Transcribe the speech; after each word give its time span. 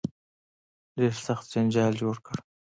ډېر 0.97 1.13
سخت 1.25 1.45
جنجال 1.53 1.93
جوړ 2.01 2.15
کړ. 2.25 2.37